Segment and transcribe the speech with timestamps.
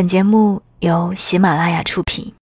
[0.00, 2.32] 本节目由喜马拉雅出品。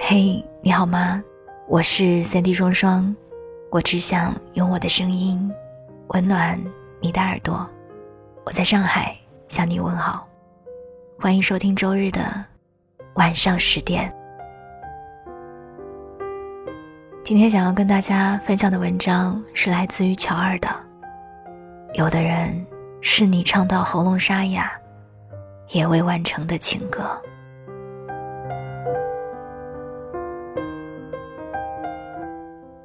[0.00, 1.22] 嘿，你好吗？
[1.68, 3.14] 我是三 D 双双，
[3.70, 5.48] 我只想用我的声音
[6.08, 6.60] 温暖
[7.00, 7.70] 你的耳朵。
[8.44, 10.26] 我在上海向你问好，
[11.16, 12.20] 欢迎收听周日的
[13.14, 14.12] 晚上十点。
[17.22, 20.68] 今天想要跟大家分享的文章是来自于乔二的。
[21.94, 22.66] 有的人
[23.00, 24.72] 是你唱到喉咙沙哑，
[25.68, 27.20] 也未完成的情歌。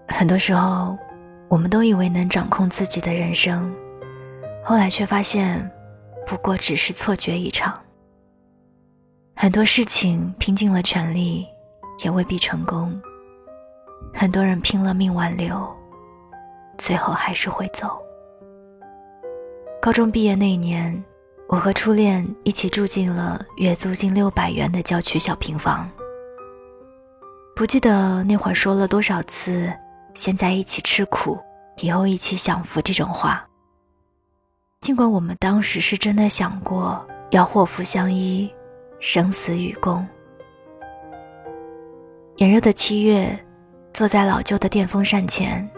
[0.07, 0.97] 很多时候，
[1.49, 3.73] 我们都以为能掌控自己的人生，
[4.63, 5.69] 后来却发现，
[6.25, 7.77] 不过只是错觉一场。
[9.35, 11.45] 很多事情拼尽了全力，
[12.03, 13.02] 也未必成功。
[14.13, 15.67] 很多人拼了命挽留，
[16.77, 17.99] 最后还是会走。
[19.83, 21.03] 高中毕业那一年，
[21.45, 25.91] 我和初恋一起住进了月租金六百元的郊区小平房。
[27.53, 29.69] 不记得那会儿说了多少次
[30.16, 31.38] “现在一起吃苦，
[31.81, 33.45] 以后一起享福”这种话。
[34.80, 38.49] 尽管我们当时是真的想过要祸福相依，
[39.02, 40.08] 生死与共。
[42.38, 43.38] 炎热的七月，
[43.93, 45.69] 坐在老旧的电风扇前，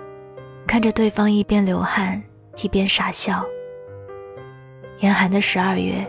[0.67, 2.21] 看着对方一边流汗
[2.57, 3.43] 一边傻笑。
[4.99, 6.05] 严寒的十二月，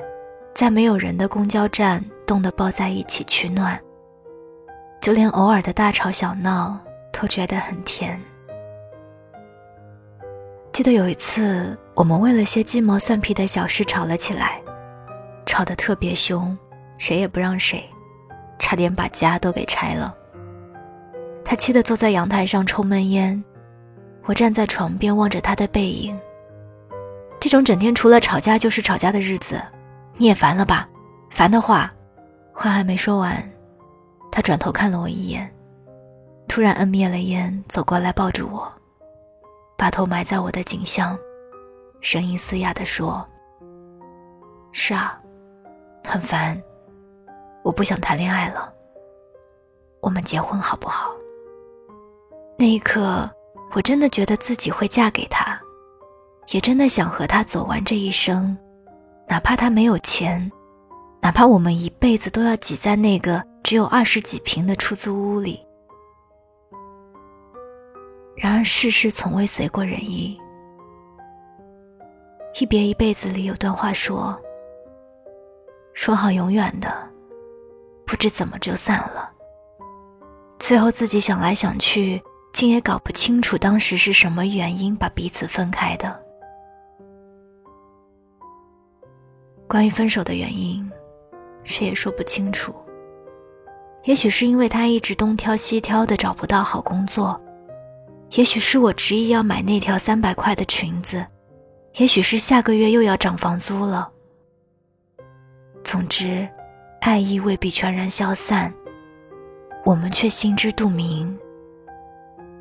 [0.55, 3.78] 在没有人的公交站，冻得抱在一起取暖。
[5.01, 6.78] 就连偶尔的大吵小闹，
[7.12, 8.20] 都觉得很甜。
[10.73, 14.61] 记得有一次，我们为了些鸡毛蒜皮的小事吵了起来，
[15.47, 16.56] 吵得特别凶，
[16.97, 17.83] 谁也不让谁，
[18.59, 20.15] 差点把家都给拆了。
[21.45, 23.43] 他气得坐在阳台上抽闷烟，
[24.25, 26.17] 我站在床边望着他的背影。
[27.39, 29.62] 这种整天除了吵架就是吵架的日子，
[30.15, 30.89] 你也烦了吧？
[31.31, 31.93] 烦的话，
[32.53, 33.37] 话还没说完，
[34.33, 35.48] 他转头看了我一眼，
[36.48, 38.72] 突然摁灭了烟，走过来抱住我，
[39.77, 41.16] 把头埋在我的颈项，
[42.00, 43.25] 声音嘶哑地说
[44.72, 45.21] ：“是啊，
[46.03, 46.61] 很烦，
[47.62, 48.72] 我不想谈恋爱了，
[50.00, 51.12] 我们结婚好不好？”
[52.59, 53.31] 那一刻，
[53.72, 55.46] 我真的觉得自己会嫁给他。
[56.49, 58.57] 也真的想和他走完这一生，
[59.29, 60.51] 哪怕他没有钱，
[61.21, 65.61] 哪怕我们一辈子都要挤在那个只有二十几平的出租屋里。
[68.37, 70.39] 然而世事从未随过人意，
[72.61, 74.39] 一别一辈子里有段话说
[75.95, 76.95] ：“说好永远的，
[78.06, 79.33] 不知怎么就散了。”
[80.61, 86.25] 最后自己想来想去，竟也搞不清楚当时是什么原因把彼此分开的。
[89.69, 90.88] 关于分手的原因，
[91.65, 92.75] 谁也说不清楚。
[94.04, 97.41] 也许是因为他一直东挑西挑的找不到好工作，
[98.31, 101.26] 也许是我执意要买那条三百块的裙子，
[101.97, 104.09] 也许是下个月又要涨房租了。
[105.82, 106.49] 总之，
[107.00, 108.72] 爱意未必全然消散，
[109.84, 111.37] 我们却心知肚明，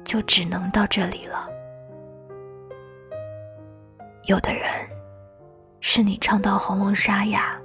[0.03, 1.47] 就只能到这里了。
[4.23, 4.94] 有的人。
[5.88, 7.56] 是你唱到喉咙沙哑，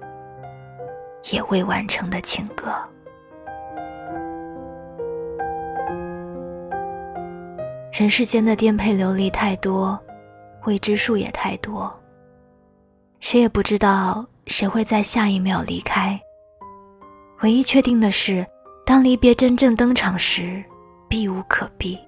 [1.32, 2.66] 也未完成的情歌。
[7.90, 9.98] 人世间的颠沛流离太多，
[10.66, 11.90] 未知数也太多。
[13.20, 16.20] 谁也不知道谁会在下一秒离开。
[17.40, 18.46] 唯一确定的是，
[18.84, 20.62] 当离别真正登场时，
[21.08, 21.98] 避无可避。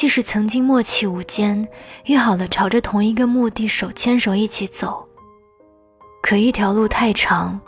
[0.00, 1.68] 即使曾经默契无间，
[2.06, 5.06] 约好了朝着同一个目的手牵手一起走，
[6.22, 7.60] 可一条路太长，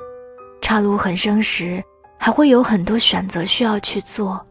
[0.62, 1.84] 岔路横生时，
[2.16, 4.42] 还会有很多选择需要去做。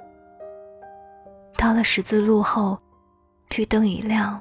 [1.58, 2.78] 到了十字路后，
[3.58, 4.40] 绿灯一亮，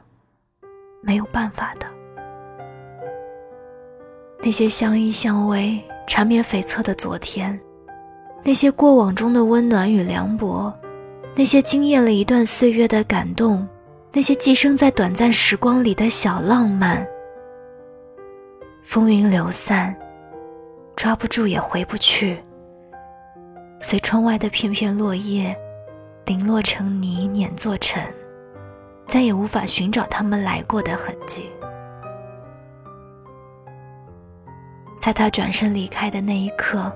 [1.00, 1.86] 没有办法的。
[4.42, 7.58] 那些相依相偎、缠绵悱恻的昨天，
[8.44, 10.70] 那些过往中的温暖与凉薄。
[11.40, 13.66] 那些惊艳了一段岁月的感动，
[14.12, 17.08] 那些寄生在短暂时光里的小浪漫，
[18.82, 19.96] 风云流散，
[20.94, 22.38] 抓不住也回不去。
[23.80, 25.56] 随窗外的片片落叶，
[26.26, 28.04] 零落成泥碾作尘，
[29.08, 31.46] 再也无法寻找他们来过的痕迹。
[35.00, 36.92] 在他转身离开的那一刻，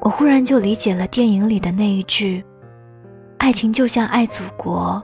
[0.00, 2.42] 我忽然就理解了电影里的那一句。
[3.42, 5.02] 爱情就像爱祖国、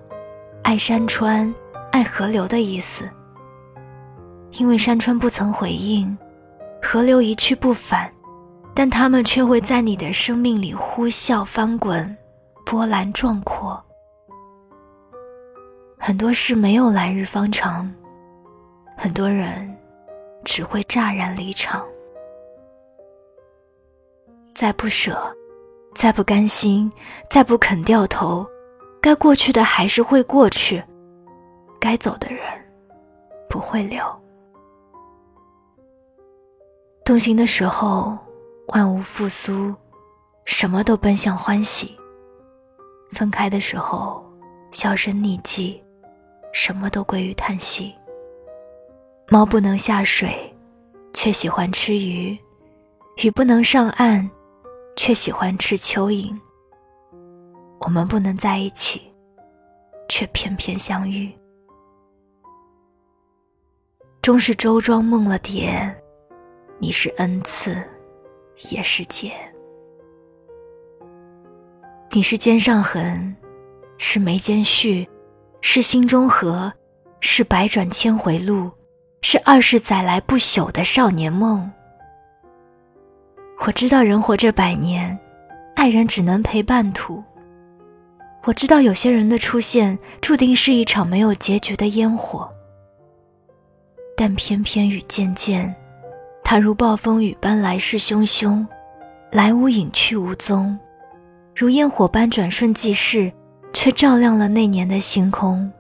[0.63, 1.53] 爱山川、
[1.91, 3.11] 爱河流的意思。
[4.53, 6.17] 因为山川不曾回应，
[6.81, 8.09] 河流一去不返，
[8.77, 12.17] 但它们却会在你的生命里呼啸翻滚，
[12.65, 13.85] 波澜壮阔。
[15.99, 17.93] 很多事没有来日方长，
[18.97, 19.77] 很多人
[20.45, 21.85] 只会乍然离场。
[24.55, 25.37] 再不舍，
[25.99, 26.89] 再不甘心，
[27.29, 28.47] 再不肯掉头，
[29.03, 30.81] 该过去的还是会过去，
[31.81, 32.41] 该走的人
[33.51, 34.01] 不会留。
[37.05, 38.17] 动心的时候，
[38.69, 39.75] 万物复苏，
[40.45, 41.89] 什么都奔向欢喜；
[43.11, 44.25] 分开的时候，
[44.71, 45.83] 销声匿迹。
[46.53, 47.93] 什么都归于叹息。
[49.29, 50.31] 猫不能下水，
[51.13, 52.39] 却喜欢吃鱼；
[53.17, 54.31] 鱼不能上岸，
[54.99, 56.37] 却喜欢吃蚯蚓。
[57.79, 59.15] 我们不能在一起，
[60.09, 61.33] 却偏偏相遇。
[64.21, 65.95] 终是周庄梦了蝶，
[66.81, 67.81] 你是恩赐，
[68.71, 69.33] 也是劫。
[72.11, 73.37] 你是肩上痕，
[73.99, 75.07] 是眉间絮。
[75.61, 76.73] 是心中河，
[77.21, 78.71] 是百转千回路，
[79.23, 81.71] 是二十载来不朽的少年梦。
[83.67, 85.19] 我知道人活这百年，
[85.75, 87.23] 爱人只能陪半途。
[88.45, 92.49] 我知道有些人的出现，注定是一场没有结局的烟火。
[94.17, 95.75] 但偏偏雨渐渐，
[96.43, 98.67] 它如暴风雨般来势汹汹，
[99.33, 100.79] 来无影去无踪，
[101.55, 103.33] 如烟火般转瞬即逝。
[103.75, 105.71] 却照亮了那年的星空。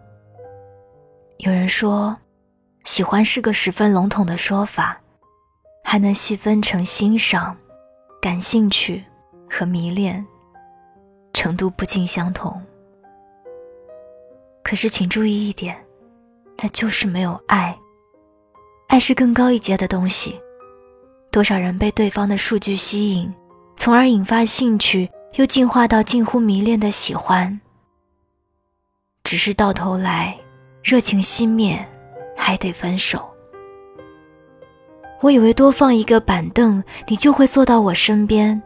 [1.39, 2.17] 有人说，
[2.85, 5.01] 喜欢是个十分笼统的说法，
[5.83, 7.57] 还能细分成欣赏、
[8.29, 9.03] 感兴趣
[9.51, 10.23] 和迷恋，
[11.33, 12.63] 程度不尽相同。
[14.63, 15.75] 可是，请注意一点，
[16.59, 17.75] 那就是没有爱。
[18.89, 20.39] 爱是更高一阶的东西。
[21.31, 23.35] 多少人被对方的数据吸引，
[23.79, 27.59] 从而引发兴趣，又进化到近乎迷恋的喜欢。
[29.25, 30.39] 只是到头来，
[30.85, 31.83] 热情熄灭，
[32.37, 33.28] 还得分手。
[35.21, 38.61] 我以为多放一个板凳，你就会坐到我身边；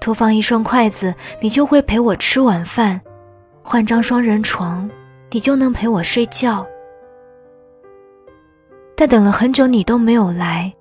[0.00, 3.00] 多放一双筷子，你就会陪我吃晚饭；
[3.62, 4.90] 换张双人床，
[5.30, 6.66] 你就能陪我睡觉。
[8.96, 10.74] 但等了很久，你都没有来，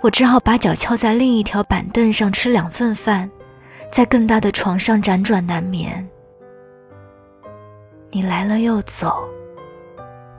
[0.00, 3.30] 我只好把脚翘在另一条板凳上吃两份饭，
[3.92, 6.08] 在更大的床上辗转难眠。
[8.10, 9.22] 你来了又走，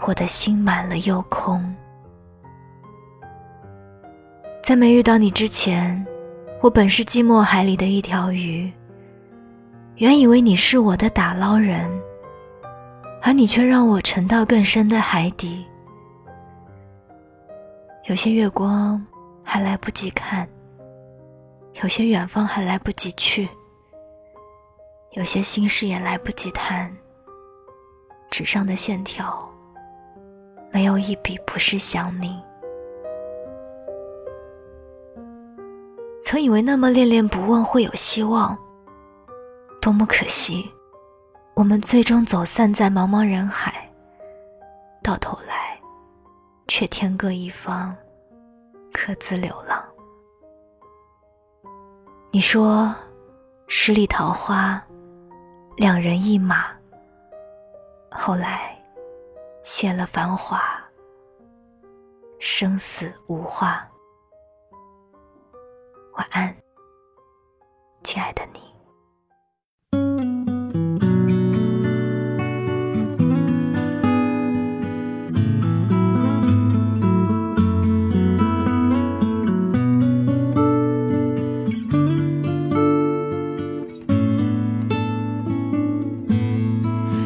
[0.08, 1.74] 我的心满了又空。
[4.72, 6.02] 在没遇到你之前，
[6.62, 8.72] 我本是寂寞海里的一条鱼，
[9.96, 11.92] 原以为你是我的打捞人，
[13.22, 15.66] 而你却让我沉到更深的海底。
[18.06, 19.06] 有些月光
[19.44, 20.48] 还来不及看，
[21.84, 23.50] 有些远方还来不及去，
[25.12, 26.90] 有些心事也来不及谈。
[28.30, 29.46] 纸上的线条，
[30.72, 32.42] 没有一笔不是想你。
[36.32, 38.58] 曾以为那么恋恋不忘会有希望，
[39.82, 40.72] 多么可惜，
[41.58, 43.92] 我们最终走散在茫茫人海，
[45.04, 45.78] 到头来，
[46.70, 47.94] 却天各一方，
[48.94, 49.84] 各自流浪。
[52.32, 52.96] 你说，
[53.68, 54.82] 十里桃花，
[55.76, 56.68] 两人一马。
[58.10, 58.82] 后来，
[59.64, 60.62] 谢了繁华，
[62.40, 63.86] 生死无话。
[66.22, 66.56] 晚安，
[68.04, 68.60] 亲爱的你。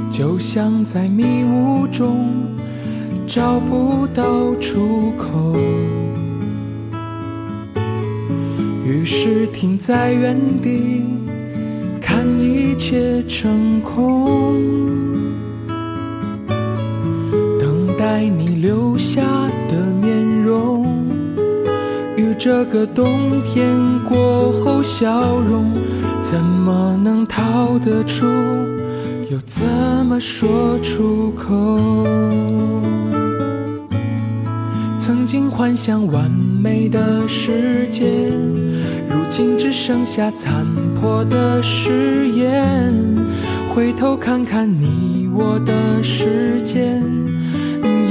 [0.09, 2.55] 就像在迷雾中
[3.27, 5.53] 找不到出口，
[8.85, 11.03] 于是停在原地
[11.99, 14.61] 看一切成空，
[17.59, 19.23] 等待你留下
[19.67, 20.85] 的面容，
[22.15, 23.67] 与这个冬天
[24.07, 25.73] 过后笑容，
[26.21, 28.27] 怎么能逃得出？
[29.31, 29.65] 又怎
[30.05, 32.84] 么说出口？
[35.25, 38.29] 曾经幻想完美的世界，
[39.09, 40.63] 如今只剩下残
[40.93, 42.93] 破的誓言。
[43.73, 47.01] 回头看看你我的时间，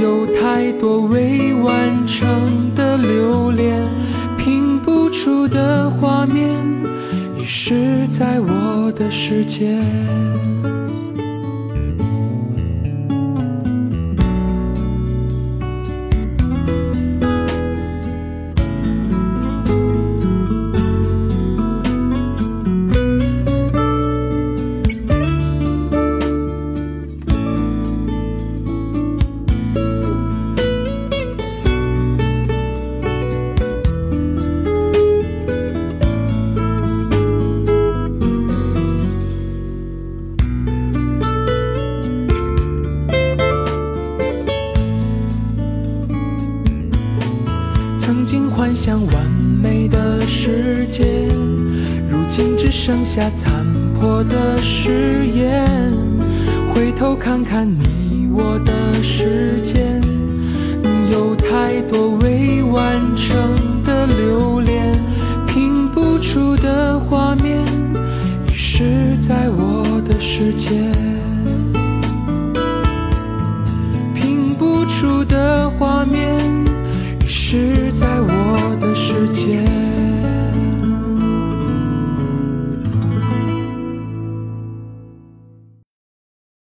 [0.01, 3.81] 有太多未完成的留恋，
[4.37, 6.49] 拼不出的画面，
[7.39, 9.77] 遗失在我的世界。
[48.55, 49.29] 幻想完
[49.61, 51.27] 美的世界，
[52.09, 55.67] 如今只剩下残破的誓言，
[56.73, 60.01] 回头看看你我的时间，
[61.11, 64.89] 有太多未完成的留恋，
[65.45, 67.61] 拼不出的画面，
[68.47, 70.84] 遗失在我的世界，